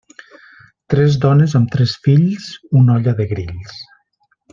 Tres 0.93 1.17
dones 1.25 1.53
amb 1.59 1.69
tres 1.75 1.93
fills, 2.07 2.47
una 2.81 2.95
olla 2.97 3.15
de 3.21 3.29
grills. 3.35 3.77